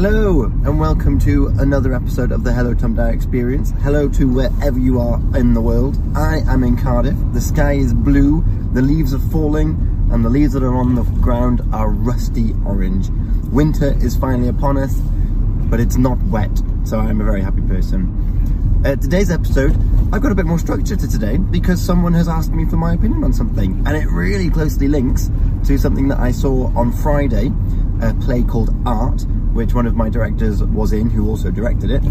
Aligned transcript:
Hello 0.00 0.44
and 0.44 0.78
welcome 0.78 1.18
to 1.18 1.48
another 1.58 1.92
episode 1.92 2.30
of 2.30 2.44
the 2.44 2.52
Hello 2.52 2.72
Tom 2.72 2.94
Dyer 2.94 3.10
Experience. 3.10 3.72
Hello 3.80 4.08
to 4.10 4.32
wherever 4.32 4.78
you 4.78 5.00
are 5.00 5.16
in 5.36 5.54
the 5.54 5.60
world. 5.60 5.98
I 6.16 6.36
am 6.46 6.62
in 6.62 6.76
Cardiff. 6.76 7.16
The 7.32 7.40
sky 7.40 7.72
is 7.72 7.92
blue, 7.92 8.44
the 8.74 8.80
leaves 8.80 9.12
are 9.12 9.18
falling, 9.18 9.70
and 10.12 10.24
the 10.24 10.28
leaves 10.28 10.52
that 10.52 10.62
are 10.62 10.76
on 10.76 10.94
the 10.94 11.02
ground 11.20 11.62
are 11.72 11.90
rusty 11.90 12.54
orange. 12.64 13.08
Winter 13.50 13.96
is 13.98 14.16
finally 14.16 14.46
upon 14.46 14.76
us, 14.76 14.94
but 15.68 15.80
it's 15.80 15.96
not 15.96 16.16
wet, 16.26 16.62
so 16.84 17.00
I'm 17.00 17.20
a 17.20 17.24
very 17.24 17.42
happy 17.42 17.62
person. 17.62 18.82
Uh, 18.84 18.94
today's 18.94 19.32
episode, 19.32 19.72
I've 20.12 20.22
got 20.22 20.30
a 20.30 20.36
bit 20.36 20.46
more 20.46 20.60
structure 20.60 20.94
to 20.94 21.08
today 21.08 21.38
because 21.38 21.84
someone 21.84 22.14
has 22.14 22.28
asked 22.28 22.52
me 22.52 22.66
for 22.66 22.76
my 22.76 22.92
opinion 22.92 23.24
on 23.24 23.32
something, 23.32 23.82
and 23.84 23.96
it 23.96 24.06
really 24.06 24.48
closely 24.48 24.86
links 24.86 25.28
to 25.64 25.76
something 25.76 26.06
that 26.06 26.20
I 26.20 26.30
saw 26.30 26.68
on 26.76 26.92
Friday, 26.92 27.50
a 28.00 28.14
play 28.14 28.44
called 28.44 28.72
Art, 28.86 29.26
which 29.52 29.74
one 29.74 29.86
of 29.86 29.94
my 29.94 30.08
directors 30.08 30.62
was 30.62 30.92
in, 30.92 31.10
who 31.10 31.28
also 31.28 31.50
directed 31.50 31.90
it. 31.90 32.02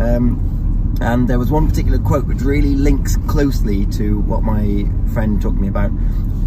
Um, 0.00 0.96
and 1.00 1.26
there 1.26 1.38
was 1.38 1.50
one 1.50 1.66
particular 1.66 1.98
quote 1.98 2.26
which 2.26 2.42
really 2.42 2.74
links 2.74 3.16
closely 3.26 3.86
to 3.86 4.20
what 4.20 4.42
my 4.42 4.86
friend 5.12 5.40
talked 5.40 5.56
to 5.56 5.62
me 5.62 5.68
about. 5.68 5.90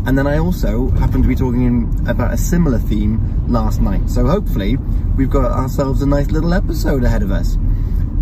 And 0.05 0.17
then 0.17 0.27
I 0.27 0.37
also 0.37 0.89
happened 0.91 1.23
to 1.23 1.27
be 1.27 1.35
talking 1.35 2.07
about 2.07 2.33
a 2.33 2.37
similar 2.37 2.77
theme 2.77 3.47
last 3.47 3.81
night. 3.81 4.09
So 4.09 4.25
hopefully 4.25 4.77
we've 5.17 5.29
got 5.29 5.51
ourselves 5.51 6.01
a 6.01 6.05
nice 6.05 6.27
little 6.27 6.53
episode 6.53 7.03
ahead 7.03 7.23
of 7.23 7.31
us. 7.31 7.55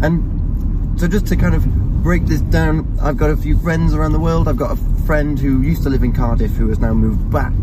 And 0.01 0.99
so 0.99 1.07
just 1.07 1.27
to 1.27 1.35
kind 1.35 1.55
of 1.55 1.65
break 2.03 2.25
this 2.25 2.41
down, 2.41 2.97
I've 3.01 3.17
got 3.17 3.29
a 3.29 3.37
few 3.37 3.57
friends 3.57 3.93
around 3.93 4.13
the 4.13 4.19
world. 4.19 4.47
I've 4.47 4.57
got 4.57 4.71
a 4.71 5.05
friend 5.05 5.37
who 5.37 5.61
used 5.61 5.83
to 5.83 5.89
live 5.89 6.03
in 6.03 6.13
Cardiff 6.13 6.51
who 6.51 6.69
has 6.69 6.79
now 6.79 6.93
moved 6.93 7.29
back 7.29 7.53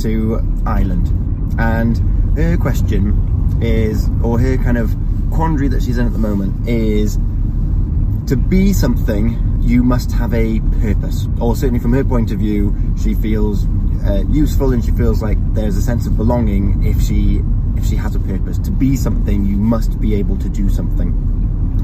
to 0.00 0.40
Ireland. 0.66 1.08
And 1.58 2.36
her 2.36 2.56
question 2.56 3.31
is, 3.62 4.08
or 4.22 4.38
her 4.38 4.56
kind 4.58 4.78
of 4.78 4.94
quandary 5.30 5.68
that 5.68 5.82
she's 5.82 5.98
in 5.98 6.06
at 6.06 6.12
the 6.12 6.18
moment 6.18 6.68
is 6.68 7.16
to 8.26 8.36
be 8.36 8.72
something, 8.72 9.60
you 9.62 9.82
must 9.82 10.12
have 10.12 10.32
a 10.34 10.60
purpose. 10.80 11.26
Or 11.40 11.56
certainly 11.56 11.80
from 11.80 11.92
her 11.92 12.04
point 12.04 12.30
of 12.30 12.38
view, 12.38 12.74
she 13.00 13.14
feels 13.14 13.66
uh, 14.06 14.24
useful 14.28 14.72
and 14.72 14.84
she 14.84 14.90
feels 14.90 15.22
like 15.22 15.38
there's 15.54 15.76
a 15.76 15.82
sense 15.82 16.06
of 16.06 16.16
belonging 16.16 16.84
if 16.84 17.00
she 17.00 17.42
if 17.76 17.86
she 17.86 17.96
has 17.96 18.14
a 18.14 18.20
purpose. 18.20 18.58
To 18.58 18.70
be 18.70 18.96
something, 18.96 19.44
you 19.44 19.56
must 19.56 20.00
be 20.00 20.14
able 20.14 20.36
to 20.38 20.48
do 20.48 20.68
something. 20.68 21.10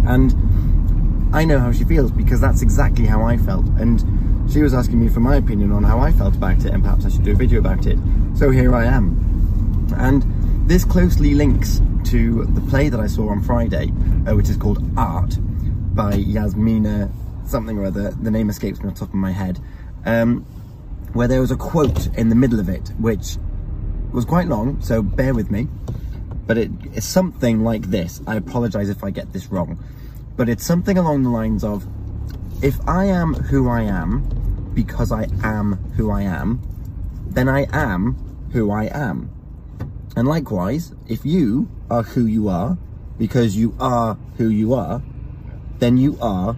And 0.07 1.35
I 1.35 1.45
know 1.45 1.59
how 1.59 1.73
she 1.73 1.85
feels 1.85 2.11
because 2.11 2.41
that's 2.41 2.63
exactly 2.63 3.07
how 3.07 3.23
I 3.23 3.37
felt. 3.37 3.67
And 3.79 4.51
she 4.51 4.63
was 4.63 4.75
asking 4.75 5.01
me 5.01 5.09
for 5.09 5.21
my 5.21 5.37
opinion 5.37 5.73
on 5.73 5.85
how 5.85 5.99
I 5.99 6.13
felt 6.13 6.37
about 6.37 6.65
it 6.65 6.73
and 6.73 6.83
perhaps 6.83 7.05
I 7.05 7.11
should 7.11 7.25
do 7.25 7.33
a 7.33 7.37
video 7.37 7.59
about 7.59 7.87
it. 7.87 7.99
So 8.35 8.51
here 8.51 8.75
I 8.75 8.87
am. 8.87 9.17
And 9.97 10.25
this 10.69 10.85
closely 10.85 11.35
links 11.35 11.81
to 12.05 12.45
the 12.45 12.61
play 12.61 12.89
that 12.89 13.01
I 13.01 13.07
saw 13.07 13.31
on 13.31 13.43
Friday, 13.43 13.91
uh, 14.27 14.37
which 14.37 14.49
is 14.49 14.57
called 14.57 14.83
Art 14.97 15.37
by 15.95 16.15
Yasmina 16.15 17.11
something 17.47 17.79
or 17.79 17.87
other. 17.87 18.11
The 18.11 18.31
name 18.31 18.51
escapes 18.51 18.81
me 18.81 18.89
on 18.89 18.95
top 18.95 19.09
of 19.09 19.15
my 19.15 19.33
head. 19.33 19.59
Um, 20.05 20.43
where 21.15 21.27
there 21.27 21.41
was 21.41 21.51
a 21.51 21.57
quote 21.57 22.07
in 22.15 22.29
the 22.29 22.35
middle 22.35 22.61
of 22.61 22.69
it, 22.69 22.93
which 22.99 23.39
was 24.13 24.25
quite 24.25 24.47
long, 24.47 24.81
so 24.83 25.03
bear 25.03 25.35
with 25.35 25.51
me. 25.51 25.67
But 26.47 26.59
it 26.59 26.71
is 26.93 27.05
something 27.05 27.65
like 27.65 27.91
this. 27.91 28.21
I 28.27 28.37
apologize 28.37 28.89
if 28.91 29.03
I 29.03 29.11
get 29.11 29.33
this 29.33 29.47
wrong 29.47 29.83
but 30.39 30.49
it's 30.49 30.65
something 30.65 30.97
along 30.97 31.25
the 31.25 31.31
lines 31.31 31.65
of 31.65 31.85
if 32.63 32.79
I 32.89 33.07
am 33.07 33.35
who 33.35 33.69
I 33.69 33.83
am 33.83 34.71
because 34.73 35.11
I 35.11 35.27
am 35.43 35.75
who 35.97 36.13
I 36.13 36.23
am, 36.23 36.63
then 37.27 37.49
I 37.49 37.67
am 37.73 38.15
who 38.53 38.71
I 38.71 38.85
am. 38.85 39.31
And 40.19 40.27
likewise, 40.27 40.93
if 41.07 41.25
you 41.25 41.69
are 41.89 42.03
who 42.03 42.27
you 42.27 42.49
are 42.49 42.77
because 43.19 43.57
you 43.57 43.73
are 43.79 44.19
who 44.37 44.49
you 44.49 44.75
are, 44.75 45.01
then 45.79 45.97
you 45.97 46.19
are 46.21 46.55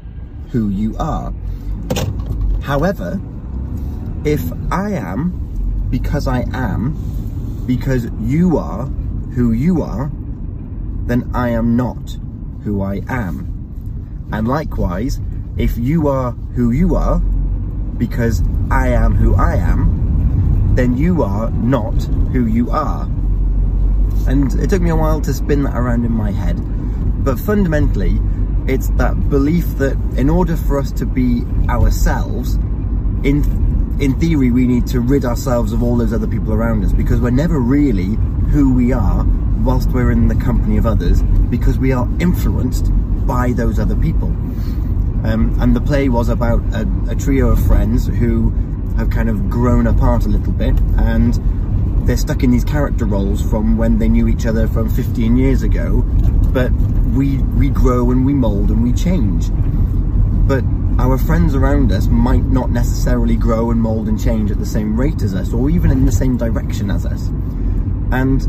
who 0.49 0.71
you 0.71 0.97
are. 0.99 1.35
However, 2.63 3.21
if 4.25 4.41
I 4.73 4.93
am 4.93 5.89
because 5.91 6.27
I 6.27 6.47
am, 6.55 6.97
because 7.67 8.07
you 8.23 8.57
are 8.57 8.87
who 9.35 9.53
you 9.53 9.83
are, 9.83 10.11
then 11.05 11.31
I 11.35 11.51
am 11.51 11.77
not 11.77 12.17
who 12.65 12.81
I 12.81 13.03
am. 13.11 13.47
And 14.33 14.49
likewise, 14.49 15.21
if 15.59 15.77
you 15.77 16.09
are 16.09 16.31
who 16.57 16.71
you 16.71 16.97
are, 16.97 17.19
because 17.99 18.43
I 18.71 18.89
am 18.89 19.17
who 19.17 19.35
I 19.35 19.57
am, 19.57 20.73
then 20.77 20.97
you 20.97 21.23
are 21.23 21.51
not 21.51 22.03
who 22.33 22.47
you 22.47 22.71
are. 22.71 23.10
And 24.27 24.53
it 24.61 24.71
took 24.71 24.83
me 24.83 24.91
a 24.91 24.97
while 24.97 25.21
to 25.23 25.33
spin 25.33 25.63
that 25.65 25.77
around 25.77 26.05
in 26.05 26.13
my 26.13 26.31
head. 26.31 26.57
But 27.25 27.39
fundamentally, 27.39 28.21
it's 28.67 28.89
that 28.91 29.29
belief 29.29 29.67
that 29.79 29.97
in 30.17 30.31
order 30.31 30.57
for 30.57 30.79
us 30.79 30.93
to 30.93 31.07
be 31.07 31.43
ourselves, 31.69 32.55
in 33.25 33.45
in 34.01 34.19
theory, 34.19 34.51
we 34.51 34.67
need 34.67 34.87
to 34.87 35.01
rid 35.01 35.27
ourselves 35.27 35.73
of 35.73 35.83
all 35.83 35.97
those 35.97 36.15
other 36.15 36.27
people 36.27 36.55
around 36.55 36.85
us 36.85 36.93
because 36.93 37.21
we're 37.21 37.31
never 37.31 37.59
really 37.59 38.17
who 38.51 38.73
we 38.73 38.93
are 38.93 39.25
whilst 39.63 39.91
we're 39.91 40.11
in 40.11 40.29
the 40.29 40.35
company 40.37 40.79
of 40.79 40.87
others 40.87 41.23
because 41.51 41.79
we 41.79 41.93
are 41.93 42.09
influenced 42.19 42.91
by 43.27 43.53
those 43.53 43.79
other 43.79 43.97
people. 43.97 44.29
Um, 45.23 45.55
and 45.61 45.77
the 45.77 45.83
play 45.83 46.09
was 46.09 46.31
about 46.31 46.61
a, 46.73 46.89
a 47.11 47.15
trio 47.15 47.49
of 47.49 47.67
friends 47.67 48.07
who 48.07 48.51
have 48.97 49.11
kind 49.11 49.29
of 49.29 49.51
grown 49.51 49.87
apart 49.87 50.25
a 50.25 50.29
little 50.29 50.53
bit 50.53 50.75
and 50.97 51.39
they're 52.07 52.17
stuck 52.17 52.43
in 52.43 52.51
these 52.51 52.65
character 52.65 53.05
roles 53.05 53.43
from 53.49 53.77
when 53.77 53.99
they 53.99 54.09
knew 54.09 54.29
each 54.29 54.47
other 54.47 54.67
from 54.67 54.89
15 54.89 55.37
years 55.37 55.63
ago 55.63 56.03
but 56.53 56.73
we 57.15 57.39
we 57.39 57.69
grow 57.69 58.11
and 58.11 58.27
we 58.27 58.35
mold 58.35 58.71
and 58.71 58.83
we 58.83 58.93
change. 58.93 59.51
But 60.49 60.65
our 60.99 61.17
friends 61.17 61.55
around 61.55 61.93
us 61.93 62.09
might 62.09 62.45
not 62.45 62.71
necessarily 62.71 63.37
grow 63.37 63.71
and 63.71 63.81
mold 63.81 64.09
and 64.09 64.21
change 64.21 64.51
at 64.51 64.59
the 64.59 64.67
same 64.67 64.99
rate 64.99 65.23
as 65.23 65.35
us 65.35 65.53
or 65.53 65.71
even 65.71 65.91
in 65.91 66.05
the 66.05 66.13
same 66.13 66.37
direction 66.37 66.91
as 66.91 67.07
us. 67.07 67.29
And 68.13 68.41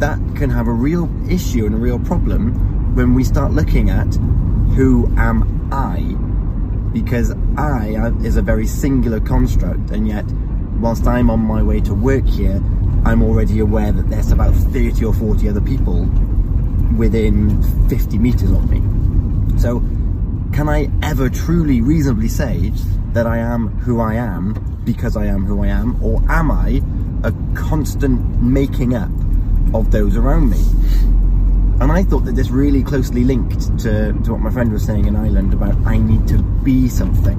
that 0.00 0.18
can 0.36 0.50
have 0.50 0.66
a 0.66 0.72
real 0.72 1.08
issue 1.30 1.66
and 1.66 1.74
a 1.74 1.78
real 1.78 1.98
problem 1.98 2.94
when 2.94 3.14
we 3.14 3.22
start 3.22 3.52
looking 3.52 3.90
at 3.90 4.12
who 4.74 5.06
am 5.16 5.68
I, 5.72 6.00
because 6.92 7.32
I 7.56 7.94
uh, 7.94 8.10
is 8.22 8.36
a 8.36 8.42
very 8.42 8.66
singular 8.66 9.20
construct, 9.20 9.90
and 9.90 10.08
yet, 10.08 10.24
whilst 10.80 11.06
I'm 11.06 11.30
on 11.30 11.40
my 11.40 11.62
way 11.62 11.80
to 11.80 11.94
work 11.94 12.26
here, 12.26 12.62
I'm 13.04 13.22
already 13.22 13.60
aware 13.60 13.92
that 13.92 14.08
there's 14.10 14.32
about 14.32 14.54
30 14.54 15.04
or 15.04 15.12
40 15.14 15.48
other 15.48 15.60
people 15.60 16.04
within 16.96 17.62
50 17.88 18.18
meters 18.18 18.50
of 18.50 18.70
me. 18.70 18.80
So, 19.58 19.80
can 20.52 20.68
I 20.68 20.90
ever 21.02 21.28
truly 21.28 21.80
reasonably 21.80 22.28
say 22.28 22.72
that 23.12 23.26
I 23.26 23.38
am 23.38 23.68
who 23.80 24.00
I 24.00 24.14
am 24.14 24.80
because 24.84 25.16
I 25.16 25.26
am 25.26 25.44
who 25.44 25.62
I 25.62 25.68
am, 25.68 26.02
or 26.02 26.22
am 26.28 26.50
I 26.50 26.82
a 27.22 27.32
constant 27.54 28.42
making 28.42 28.94
up 28.94 29.10
of 29.74 29.90
those 29.90 30.16
around 30.16 30.50
me? 30.50 30.62
And 31.80 31.92
I 31.92 32.02
thought 32.02 32.24
that 32.26 32.34
this 32.34 32.50
really 32.50 32.82
closely 32.82 33.24
linked 33.24 33.78
to, 33.80 34.12
to 34.12 34.32
what 34.32 34.40
my 34.40 34.50
friend 34.50 34.72
was 34.72 34.84
saying 34.84 35.06
in 35.06 35.16
Ireland 35.16 35.54
about 35.54 35.76
I 35.86 35.98
need 35.98 36.26
to 36.28 36.42
be 36.42 36.88
something. 36.88 37.38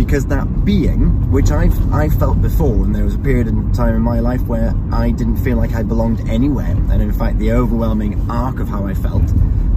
Because 0.00 0.24
that 0.26 0.64
being, 0.64 1.30
which 1.30 1.50
I've 1.50 1.92
I 1.92 2.08
felt 2.08 2.40
before, 2.40 2.86
and 2.86 2.94
there 2.94 3.04
was 3.04 3.16
a 3.16 3.18
period 3.18 3.48
in 3.48 3.70
time 3.74 3.94
in 3.94 4.00
my 4.00 4.18
life 4.18 4.40
where 4.46 4.72
I 4.90 5.10
didn't 5.10 5.36
feel 5.36 5.58
like 5.58 5.74
I 5.74 5.82
belonged 5.82 6.26
anywhere. 6.26 6.74
And 6.90 7.02
in 7.02 7.12
fact, 7.12 7.38
the 7.38 7.52
overwhelming 7.52 8.18
arc 8.30 8.60
of 8.60 8.68
how 8.68 8.86
I 8.86 8.94
felt 8.94 9.30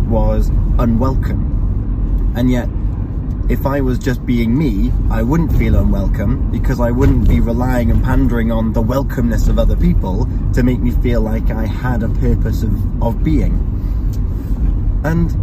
was 0.08 0.48
unwelcome. 0.80 2.34
And 2.38 2.50
yet, 2.50 2.70
if 3.50 3.66
I 3.66 3.82
was 3.82 4.00
just 4.00 4.26
being 4.26 4.58
me, 4.58 4.94
I 5.12 5.24
wouldn't 5.24 5.58
feel 5.58 5.76
unwelcome 5.76 6.52
because 6.52 6.80
I 6.80 6.90
wouldn't 6.90 7.28
be 7.28 7.42
relying 7.42 7.92
and 7.92 8.02
pandering 8.02 8.50
on 8.50 8.72
the 8.72 8.82
welcomeness 8.82 9.50
of 9.50 9.60
other 9.60 9.76
people 9.76 10.26
to 10.54 10.64
make 10.64 10.80
me 10.80 10.92
feel 10.92 11.20
like 11.20 11.52
I 11.52 11.66
had 11.66 12.02
a 12.02 12.08
purpose 12.08 12.64
of, 12.64 13.04
of 13.04 13.26
being. 13.26 13.54
And, 15.04 15.36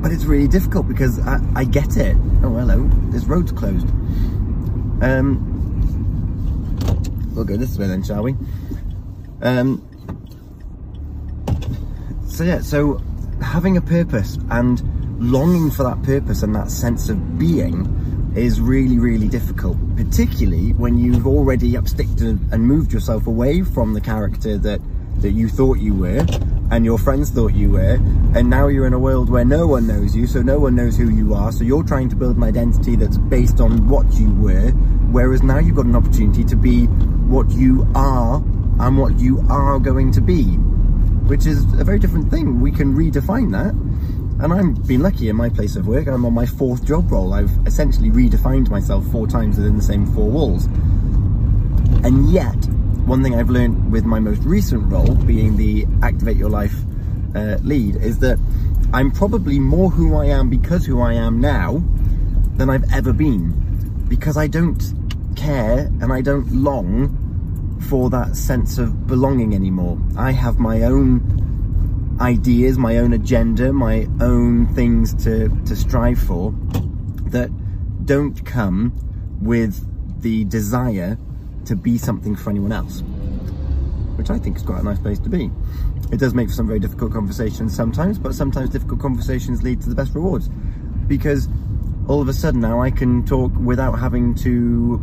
but 0.00 0.12
it's 0.12 0.24
really 0.24 0.48
difficult 0.48 0.88
because 0.88 1.18
I, 1.20 1.40
I 1.54 1.64
get 1.64 1.96
it. 1.96 2.16
Oh, 2.42 2.54
hello, 2.54 2.88
this 3.10 3.24
road's 3.24 3.52
closed. 3.52 3.88
Um, 5.02 5.44
we'll 7.34 7.44
go 7.44 7.56
this 7.56 7.76
way 7.78 7.86
then, 7.86 8.02
shall 8.02 8.22
we? 8.22 8.34
Um, 9.42 9.84
so 12.26 12.44
yeah, 12.44 12.60
so 12.60 13.00
having 13.42 13.76
a 13.76 13.80
purpose 13.80 14.38
and 14.50 14.80
longing 15.20 15.70
for 15.70 15.82
that 15.82 16.02
purpose 16.02 16.42
and 16.42 16.54
that 16.54 16.70
sense 16.70 17.08
of 17.08 17.38
being 17.38 18.32
is 18.36 18.60
really, 18.60 18.98
really 18.98 19.28
difficult, 19.28 19.76
particularly 19.96 20.72
when 20.74 20.98
you've 20.98 21.26
already 21.26 21.76
upsticked 21.76 22.20
and 22.20 22.62
moved 22.62 22.92
yourself 22.92 23.26
away 23.26 23.62
from 23.62 23.94
the 23.94 24.00
character 24.00 24.56
that, 24.58 24.80
that 25.20 25.30
you 25.30 25.48
thought 25.48 25.78
you 25.78 25.94
were 25.94 26.24
and 26.70 26.84
your 26.84 26.98
friends 26.98 27.30
thought 27.30 27.54
you 27.54 27.70
were. 27.70 27.98
And 28.34 28.50
now 28.50 28.68
you're 28.68 28.86
in 28.86 28.92
a 28.92 28.98
world 28.98 29.30
where 29.30 29.44
no 29.44 29.66
one 29.66 29.86
knows 29.86 30.14
you, 30.14 30.26
so 30.26 30.42
no 30.42 30.58
one 30.58 30.74
knows 30.74 30.96
who 30.96 31.08
you 31.08 31.34
are. 31.34 31.50
So 31.52 31.64
you're 31.64 31.82
trying 31.82 32.08
to 32.10 32.16
build 32.16 32.36
an 32.36 32.42
identity 32.42 32.94
that's 32.96 33.16
based 33.16 33.60
on 33.60 33.88
what 33.88 34.12
you 34.14 34.32
were. 34.34 34.70
Whereas 35.10 35.42
now 35.42 35.58
you've 35.58 35.76
got 35.76 35.86
an 35.86 35.96
opportunity 35.96 36.44
to 36.44 36.56
be 36.56 36.84
what 36.84 37.50
you 37.50 37.86
are 37.94 38.36
and 38.80 38.98
what 38.98 39.18
you 39.18 39.44
are 39.48 39.78
going 39.78 40.12
to 40.12 40.20
be. 40.20 40.58
which 41.28 41.44
is 41.44 41.62
a 41.74 41.84
very 41.84 41.98
different 41.98 42.30
thing. 42.30 42.58
We 42.60 42.72
can 42.72 42.96
redefine 42.96 43.52
that. 43.52 43.74
And 44.42 44.52
I've 44.52 44.86
been 44.86 45.02
lucky 45.02 45.28
in 45.28 45.36
my 45.36 45.50
place 45.50 45.76
of 45.76 45.86
work. 45.86 46.06
I'm 46.06 46.24
on 46.24 46.32
my 46.32 46.46
fourth 46.46 46.84
job 46.84 47.12
role. 47.12 47.34
I've 47.34 47.50
essentially 47.66 48.10
redefined 48.10 48.70
myself 48.70 49.06
four 49.12 49.26
times 49.26 49.58
within 49.58 49.76
the 49.76 49.82
same 49.82 50.06
four 50.06 50.30
walls. 50.30 50.64
And 52.02 52.30
yet, 52.30 52.56
one 53.08 53.22
thing 53.22 53.34
I've 53.34 53.48
learned 53.48 53.90
with 53.90 54.04
my 54.04 54.20
most 54.20 54.42
recent 54.42 54.92
role, 54.92 55.14
being 55.14 55.56
the 55.56 55.86
Activate 56.02 56.36
Your 56.36 56.50
Life 56.50 56.74
uh, 57.34 57.56
lead, 57.62 57.96
is 57.96 58.18
that 58.18 58.38
I'm 58.92 59.10
probably 59.10 59.58
more 59.58 59.88
who 59.90 60.14
I 60.14 60.26
am 60.26 60.50
because 60.50 60.84
who 60.84 61.00
I 61.00 61.14
am 61.14 61.40
now 61.40 61.82
than 62.56 62.68
I've 62.68 62.92
ever 62.92 63.14
been. 63.14 64.04
Because 64.08 64.36
I 64.36 64.46
don't 64.46 64.82
care 65.36 65.86
and 66.02 66.12
I 66.12 66.20
don't 66.20 66.52
long 66.52 67.78
for 67.88 68.10
that 68.10 68.36
sense 68.36 68.76
of 68.76 69.06
belonging 69.06 69.54
anymore. 69.54 69.98
I 70.18 70.32
have 70.32 70.58
my 70.58 70.82
own 70.82 72.18
ideas, 72.20 72.76
my 72.76 72.98
own 72.98 73.14
agenda, 73.14 73.72
my 73.72 74.06
own 74.20 74.66
things 74.74 75.14
to, 75.24 75.48
to 75.64 75.74
strive 75.74 76.18
for 76.18 76.52
that 77.30 77.48
don't 78.04 78.44
come 78.44 78.92
with 79.40 79.86
the 80.20 80.44
desire 80.44 81.16
to 81.68 81.76
be 81.76 81.98
something 81.98 82.34
for 82.34 82.50
anyone 82.50 82.72
else, 82.72 83.02
which 84.16 84.30
I 84.30 84.38
think 84.38 84.56
is 84.56 84.62
quite 84.62 84.80
a 84.80 84.84
nice 84.84 84.98
place 84.98 85.18
to 85.20 85.28
be. 85.28 85.50
It 86.10 86.18
does 86.18 86.34
make 86.34 86.48
for 86.48 86.54
some 86.54 86.66
very 86.66 86.80
difficult 86.80 87.12
conversations 87.12 87.74
sometimes, 87.74 88.18
but 88.18 88.34
sometimes 88.34 88.70
difficult 88.70 89.00
conversations 89.00 89.62
lead 89.62 89.80
to 89.82 89.88
the 89.88 89.94
best 89.94 90.14
rewards 90.14 90.48
because 91.06 91.48
all 92.08 92.20
of 92.20 92.28
a 92.28 92.32
sudden 92.32 92.60
now 92.60 92.80
I 92.80 92.90
can 92.90 93.24
talk 93.24 93.52
without 93.56 93.92
having 93.98 94.34
to 94.36 95.02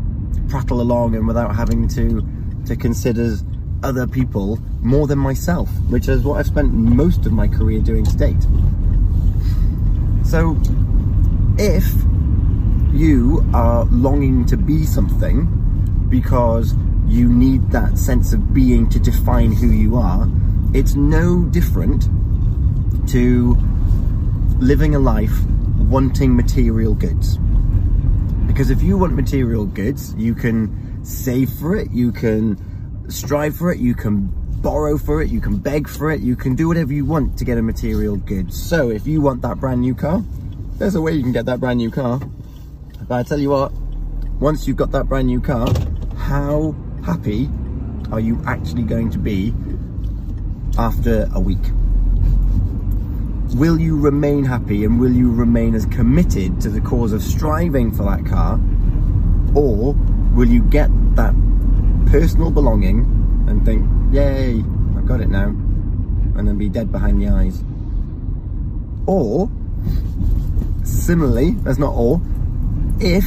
prattle 0.50 0.82
along 0.82 1.16
and 1.16 1.28
without 1.28 1.56
having 1.56 1.88
to 1.90 2.28
to 2.66 2.76
consider 2.76 3.36
other 3.84 4.08
people 4.08 4.58
more 4.82 5.06
than 5.06 5.20
myself, 5.20 5.70
which 5.90 6.08
is 6.08 6.24
what 6.24 6.40
I've 6.40 6.48
spent 6.48 6.74
most 6.74 7.28
of 7.28 7.32
my 7.32 7.48
career 7.48 7.80
doing 7.80 8.04
to 8.06 8.18
date. 8.18 8.42
So 10.24 10.58
if 11.60 11.86
you 12.92 13.46
are 13.54 13.86
longing 13.86 14.46
to 14.48 14.58
be 14.58 14.86
something 14.86 15.62
because 16.10 16.74
you 17.08 17.30
need 17.30 17.72
that 17.72 17.98
sense 17.98 18.34
of 18.34 18.54
being 18.54 18.90
to 18.90 19.00
define 19.00 19.52
who 19.52 19.68
you 19.68 19.96
are, 19.98 20.28
it's 20.74 20.96
no 20.96 21.44
different 21.46 22.10
to 23.10 23.56
living 24.60 24.96
a 24.96 25.00
life 25.00 25.44
wanting 25.78 26.36
material 26.36 26.94
goods. 26.94 27.38
Because 28.48 28.70
if 28.70 28.82
you 28.82 28.98
want 28.98 29.14
material 29.14 29.66
goods, 29.66 30.14
you 30.16 30.34
can 30.34 31.04
save 31.06 31.50
for 31.50 31.76
it, 31.76 31.92
you 31.92 32.12
can 32.12 32.58
strive 33.10 33.56
for 33.56 33.72
it, 33.72 33.80
you 33.80 33.94
can 33.94 34.30
borrow 34.62 34.98
for 34.98 35.22
it, 35.22 35.30
you 35.30 35.40
can 35.40 35.58
beg 35.58 35.88
for 35.88 36.10
it, 36.12 36.22
you 36.22 36.36
can 36.36 36.56
do 36.56 36.68
whatever 36.68 36.92
you 36.94 37.06
want 37.06 37.38
to 37.38 37.46
get 37.46 37.58
a 37.58 37.62
material 37.62 38.16
good. 38.16 38.54
So 38.54 38.90
if 38.90 39.06
you 39.06 39.22
want 39.22 39.42
that 39.44 39.60
brand 39.60 39.82
new 39.82 39.94
car, 39.94 40.24
there's 40.78 40.96
a 40.96 41.02
way 41.02 41.12
you 41.14 41.22
can 41.22 41.32
get 41.32 41.46
that 41.46 41.60
brand 41.60 41.78
new 41.78 41.92
car. 41.92 42.20
But 43.08 43.16
I 43.16 43.24
tell 43.24 43.40
you 43.40 43.52
what, 43.52 43.72
once 44.40 44.68
you've 44.68 44.78
got 44.78 44.92
that 44.92 45.08
brand 45.08 45.28
new 45.28 45.40
car, 45.40 45.68
how 46.18 46.76
happy 47.04 47.50
are 48.12 48.20
you 48.20 48.42
actually 48.46 48.84
going 48.84 49.10
to 49.10 49.18
be 49.18 49.54
after 50.78 51.30
a 51.34 51.40
week? 51.40 51.72
Will 53.56 53.80
you 53.80 53.98
remain 53.98 54.44
happy 54.44 54.84
and 54.84 55.00
will 55.00 55.14
you 55.14 55.32
remain 55.32 55.76
as 55.76 55.86
committed 55.86 56.60
to 56.62 56.70
the 56.70 56.82
cause 56.82 57.14
of 57.14 57.22
striving 57.22 57.92
for 57.92 58.04
that 58.04 58.26
car? 58.26 58.60
Or 59.56 59.94
will 60.34 60.50
you 60.50 60.62
get 60.64 60.90
that 61.16 61.34
personal 62.08 62.52
belonging 62.52 63.00
and 63.48 63.64
think, 63.64 63.88
yay, 64.14 64.64
I've 64.98 65.08
got 65.08 65.22
it 65.22 65.30
now, 65.30 65.48
and 65.48 66.46
then 66.46 66.58
be 66.58 66.68
dead 66.68 66.92
behind 66.92 67.22
the 67.22 67.30
eyes? 67.30 67.64
Or, 69.08 69.50
similarly, 70.84 71.52
that's 71.64 71.78
not 71.78 71.94
all, 71.94 72.22
if 73.00 73.26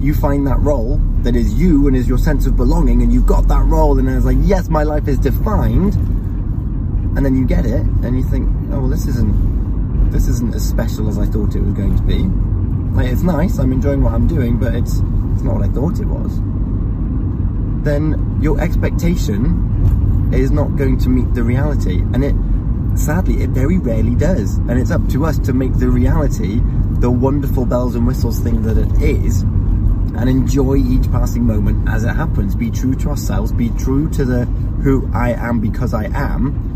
you 0.00 0.14
find 0.14 0.46
that 0.46 0.58
role 0.60 0.96
that 1.22 1.36
is 1.36 1.52
you 1.54 1.86
and 1.86 1.94
is 1.94 2.08
your 2.08 2.18
sense 2.18 2.46
of 2.46 2.56
belonging 2.56 3.02
and 3.02 3.12
you've 3.12 3.26
got 3.26 3.46
that 3.48 3.64
role 3.66 3.98
and 3.98 4.08
it's 4.08 4.24
like, 4.24 4.38
yes, 4.40 4.68
my 4.68 4.82
life 4.82 5.06
is 5.06 5.18
defined, 5.18 5.94
and 7.16 7.26
then 7.26 7.36
you 7.36 7.44
get 7.44 7.66
it 7.66 7.82
and 7.82 8.16
you 8.16 8.22
think, 8.22 8.48
oh, 8.72 8.80
well, 8.80 8.88
this 8.88 9.06
isn't, 9.06 10.10
this 10.10 10.26
isn't 10.26 10.54
as 10.54 10.66
special 10.66 11.08
as 11.08 11.18
I 11.18 11.26
thought 11.26 11.54
it 11.54 11.60
was 11.60 11.74
going 11.74 11.96
to 11.96 12.02
be. 12.02 12.22
Like, 12.96 13.12
it's 13.12 13.22
nice, 13.22 13.58
I'm 13.58 13.72
enjoying 13.72 14.02
what 14.02 14.14
I'm 14.14 14.26
doing, 14.26 14.58
but 14.58 14.74
it's, 14.74 14.94
it's 15.34 15.42
not 15.42 15.56
what 15.56 15.64
I 15.64 15.68
thought 15.68 16.00
it 16.00 16.06
was. 16.06 16.40
Then 17.84 18.38
your 18.40 18.60
expectation 18.60 20.30
is 20.32 20.50
not 20.50 20.76
going 20.76 20.98
to 20.98 21.08
meet 21.08 21.34
the 21.34 21.42
reality. 21.42 22.00
And 22.14 22.24
it, 22.24 22.34
sadly, 22.98 23.42
it 23.42 23.50
very 23.50 23.78
rarely 23.78 24.14
does. 24.14 24.56
And 24.58 24.72
it's 24.72 24.90
up 24.90 25.06
to 25.10 25.24
us 25.24 25.38
to 25.40 25.52
make 25.52 25.74
the 25.78 25.88
reality 25.88 26.60
the 27.00 27.10
wonderful 27.10 27.66
bells 27.66 27.94
and 27.94 28.06
whistles 28.06 28.40
thing 28.40 28.62
that 28.62 28.76
it 28.76 29.02
is 29.02 29.44
and 30.16 30.28
enjoy 30.28 30.76
each 30.76 31.10
passing 31.10 31.44
moment 31.46 31.88
as 31.88 32.04
it 32.04 32.14
happens. 32.14 32.54
Be 32.54 32.70
true 32.70 32.94
to 32.96 33.10
ourselves, 33.10 33.52
be 33.52 33.70
true 33.70 34.08
to 34.10 34.24
the 34.24 34.44
who 34.82 35.10
I 35.12 35.32
am 35.32 35.60
because 35.60 35.94
I 35.94 36.04
am, 36.06 36.68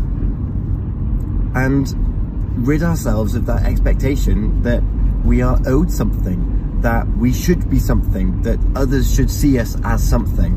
and 1.55 2.67
rid 2.67 2.83
ourselves 2.83 3.35
of 3.35 3.45
that 3.47 3.63
expectation 3.63 4.61
that 4.63 4.81
we 5.23 5.41
are 5.41 5.59
owed 5.65 5.91
something, 5.91 6.81
that 6.81 7.07
we 7.17 7.33
should 7.33 7.69
be 7.69 7.79
something, 7.79 8.41
that 8.43 8.59
others 8.75 9.13
should 9.13 9.29
see 9.31 9.59
us 9.59 9.75
as 9.83 10.07
something, 10.07 10.53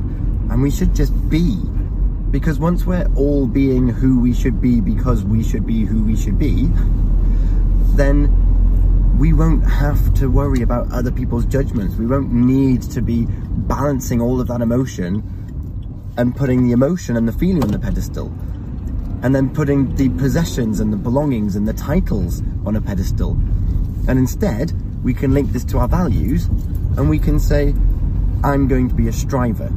and 0.50 0.62
we 0.62 0.70
should 0.70 0.94
just 0.94 1.12
be. 1.28 1.56
Because 2.30 2.58
once 2.58 2.84
we're 2.84 3.08
all 3.16 3.46
being 3.46 3.88
who 3.88 4.20
we 4.20 4.34
should 4.34 4.60
be 4.60 4.82
because 4.82 5.24
we 5.24 5.42
should 5.42 5.66
be 5.66 5.86
who 5.86 6.02
we 6.04 6.14
should 6.14 6.38
be, 6.38 6.68
then 7.96 8.47
we 9.18 9.32
won't 9.32 9.64
have 9.64 10.14
to 10.14 10.30
worry 10.30 10.62
about 10.62 10.90
other 10.92 11.10
people's 11.10 11.44
judgments. 11.44 11.96
We 11.96 12.06
won't 12.06 12.32
need 12.32 12.82
to 12.82 13.02
be 13.02 13.26
balancing 13.28 14.20
all 14.20 14.40
of 14.40 14.46
that 14.46 14.60
emotion 14.60 15.24
and 16.16 16.36
putting 16.36 16.64
the 16.64 16.72
emotion 16.72 17.16
and 17.16 17.26
the 17.26 17.32
feeling 17.32 17.64
on 17.64 17.72
the 17.72 17.80
pedestal. 17.80 18.26
And 19.22 19.34
then 19.34 19.52
putting 19.52 19.96
the 19.96 20.08
possessions 20.10 20.78
and 20.78 20.92
the 20.92 20.96
belongings 20.96 21.56
and 21.56 21.66
the 21.66 21.72
titles 21.72 22.42
on 22.64 22.76
a 22.76 22.80
pedestal. 22.80 23.32
And 24.06 24.20
instead, 24.20 24.72
we 25.02 25.14
can 25.14 25.34
link 25.34 25.50
this 25.50 25.64
to 25.66 25.78
our 25.78 25.88
values 25.88 26.46
and 26.96 27.10
we 27.10 27.18
can 27.18 27.40
say, 27.40 27.74
I'm 28.44 28.68
going 28.68 28.88
to 28.88 28.94
be 28.94 29.08
a 29.08 29.12
striver. 29.12 29.72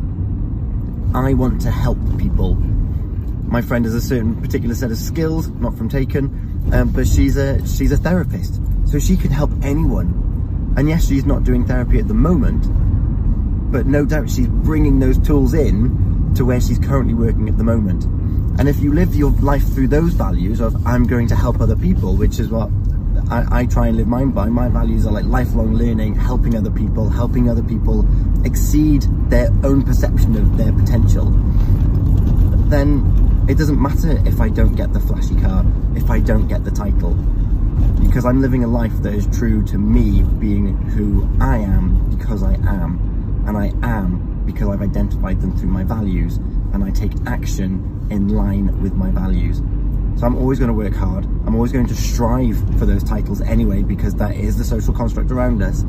I 1.16 1.34
want 1.34 1.62
to 1.62 1.72
help 1.72 1.98
people. 2.20 2.54
My 2.54 3.64
friend 3.64 3.86
has 3.86 3.96
a 3.96 4.02
certain 4.02 4.40
particular 4.40 4.76
set 4.76 4.92
of 4.92 4.98
skills, 4.98 5.50
not 5.50 5.76
from 5.76 5.90
Taken, 5.90 6.70
um, 6.72 6.90
but 6.90 7.08
she's 7.08 7.38
a 7.38 7.68
she's 7.68 7.92
a 7.92 7.98
therapist 7.98 8.62
so 8.92 9.00
she 9.00 9.16
can 9.16 9.32
help 9.32 9.52
anyone. 9.64 10.74
And 10.76 10.90
yes, 10.90 11.08
she's 11.08 11.26
not 11.26 11.44
doing 11.44 11.66
therapy 11.66 12.00
at 12.00 12.08
the 12.08 12.14
moment, 12.14 12.62
but 13.72 13.86
no 13.86 14.06
doubt 14.06 14.30
she's 14.30 14.48
bringing 14.48 15.00
those 15.00 15.18
tools 15.18 15.54
in 15.54 16.34
to 16.36 16.44
where 16.44 16.60
she's 16.60 16.78
currently 16.78 17.14
working 17.14 17.48
at 17.48 17.58
the 17.58 17.64
moment. 17.64 18.04
And 18.60 18.68
if 18.68 18.80
you 18.82 18.94
live 18.94 19.16
your 19.16 19.32
life 19.32 19.66
through 19.74 19.88
those 19.88 20.14
values 20.14 20.60
of 20.60 20.86
I'm 20.86 21.08
going 21.08 21.28
to 21.30 21.36
help 21.36 21.62
other 21.62 21.76
people, 21.76 22.18
which 22.18 22.40
is 22.40 22.50
what 22.50 22.70
I, 23.30 23.62
I, 23.62 23.66
try 23.66 23.88
and 23.88 23.96
live 23.96 24.08
mine 24.08 24.32
by, 24.32 24.48
my 24.48 24.68
values 24.68 25.06
are 25.06 25.12
like 25.12 25.26
lifelong 25.26 25.74
learning, 25.74 26.16
helping 26.16 26.56
other 26.56 26.72
people, 26.72 27.10
helping 27.10 27.50
other 27.50 27.64
people 27.64 28.06
exceed 28.46 29.04
their 29.30 29.50
own 29.64 29.84
perception 29.84 30.36
of 30.36 30.58
their 30.58 30.74
potential, 30.74 31.26
then 32.70 33.46
it 33.48 33.58
doesn't 33.58 33.82
matter 33.82 34.22
if 34.28 34.42
I 34.42 34.50
don't 34.50 34.76
get 34.76 34.92
the 34.92 35.00
flashy 35.00 35.40
car, 35.40 35.66
if 35.96 36.10
I 36.10 36.20
don't 36.20 36.48
get 36.48 36.66
the 36.66 36.72
title, 36.72 37.18
because 38.02 38.26
I'm 38.26 38.42
living 38.42 38.64
a 38.64 38.68
life 38.68 38.94
that 39.04 39.14
is 39.14 39.26
true 39.28 39.64
to 39.66 39.78
me 39.78 40.24
being 40.24 40.76
who 40.76 41.30
I 41.40 41.58
am 41.58 42.10
because 42.18 42.44
I 42.44 42.54
am 42.56 43.44
and 43.48 43.58
I 43.58 43.72
am 43.88 44.44
because 44.46 44.68
I've 44.68 44.82
identified 44.82 45.42
them 45.42 45.56
through 45.56 45.70
my 45.70 45.84
values 45.84 46.38
and 46.74 46.84
I 46.84 46.92
take 46.92 47.12
action 47.26 48.08
in 48.12 48.30
line 48.30 48.82
with 48.82 48.94
my 48.94 49.10
values. 49.12 49.58
So 50.20 50.26
I'm 50.26 50.36
always 50.36 50.60
going 50.60 50.68
to 50.68 50.74
work 50.74 50.94
hard. 50.94 51.26
I'm 51.46 51.56
always 51.56 51.72
going 51.72 51.88
to 51.88 51.96
strive 51.96 52.58
for 52.78 52.86
those 52.86 53.04
titles 53.04 53.42
anyway 53.42 53.82
because 53.82 54.14
that 54.16 54.36
is 54.36 54.58
the 54.58 54.64
social 54.64 54.94
construct 54.94 55.32
around 55.32 55.62
us. 55.62 55.84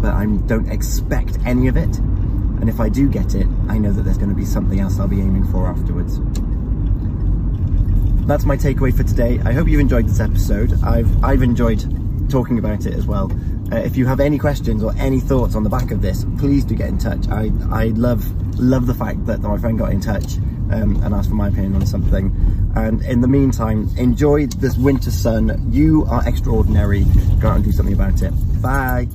But 0.00 0.14
I 0.14 0.26
don't 0.46 0.70
expect 0.70 1.38
any 1.44 1.68
of 1.68 1.76
it. 1.76 1.98
And 1.98 2.68
if 2.68 2.80
I 2.80 2.88
do 2.88 3.08
get 3.08 3.34
it, 3.34 3.46
I 3.68 3.78
know 3.78 3.92
that 3.92 4.02
there's 4.02 4.18
going 4.18 4.30
to 4.30 4.36
be 4.36 4.44
something 4.44 4.80
else 4.80 4.98
I'll 4.98 5.08
be 5.08 5.20
aiming 5.20 5.46
for 5.50 5.66
afterwards 5.66 6.20
that's 8.30 8.44
my 8.44 8.56
takeaway 8.56 8.96
for 8.96 9.02
today. 9.02 9.40
I 9.44 9.52
hope 9.52 9.66
you've 9.66 9.80
enjoyed 9.80 10.06
this 10.06 10.20
episode. 10.20 10.72
I've, 10.84 11.24
I've 11.24 11.42
enjoyed 11.42 12.30
talking 12.30 12.60
about 12.60 12.86
it 12.86 12.94
as 12.94 13.04
well. 13.04 13.28
Uh, 13.72 13.78
if 13.78 13.96
you 13.96 14.06
have 14.06 14.20
any 14.20 14.38
questions 14.38 14.84
or 14.84 14.94
any 14.98 15.18
thoughts 15.18 15.56
on 15.56 15.64
the 15.64 15.68
back 15.68 15.90
of 15.90 16.00
this, 16.00 16.24
please 16.38 16.64
do 16.64 16.76
get 16.76 16.88
in 16.88 16.96
touch. 16.96 17.26
I, 17.28 17.50
I 17.72 17.86
love, 17.86 18.24
love 18.60 18.86
the 18.86 18.94
fact 18.94 19.26
that 19.26 19.40
my 19.40 19.58
friend 19.58 19.76
got 19.76 19.90
in 19.90 20.00
touch 20.00 20.36
um, 20.70 21.02
and 21.02 21.12
asked 21.12 21.28
for 21.28 21.34
my 21.34 21.48
opinion 21.48 21.74
on 21.74 21.86
something. 21.86 22.72
And 22.76 23.02
in 23.02 23.20
the 23.20 23.28
meantime, 23.28 23.88
enjoy 23.96 24.46
this 24.46 24.76
winter 24.76 25.10
sun. 25.10 25.72
You 25.72 26.04
are 26.08 26.26
extraordinary. 26.28 27.04
Go 27.40 27.48
out 27.48 27.56
and 27.56 27.64
do 27.64 27.72
something 27.72 27.94
about 27.94 28.22
it. 28.22 28.32
Bye. 28.62 29.08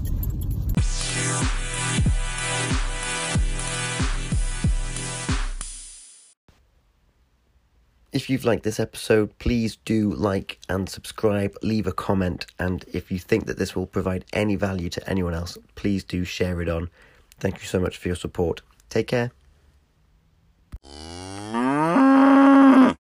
If 8.16 8.30
you've 8.30 8.46
liked 8.46 8.64
this 8.64 8.80
episode, 8.80 9.38
please 9.40 9.76
do 9.76 10.14
like 10.14 10.58
and 10.70 10.88
subscribe, 10.88 11.54
leave 11.62 11.86
a 11.86 11.92
comment, 11.92 12.46
and 12.58 12.86
if 12.94 13.12
you 13.12 13.20
think 13.20 13.46
that 13.48 13.58
this 13.58 13.76
will 13.76 13.88
provide 13.88 14.24
any 14.32 14.56
value 14.56 14.90
to 14.92 15.10
anyone 15.10 15.34
else, 15.34 15.58
please 15.76 16.06
do 16.06 16.24
share 16.24 16.62
it 16.62 16.70
on. 16.70 16.90
Thank 17.42 17.60
you 17.60 17.68
so 17.68 17.78
much 17.78 17.98
for 17.98 18.08
your 18.08 18.16
support. 18.16 18.62
Take 18.90 19.08
care. 19.08 19.32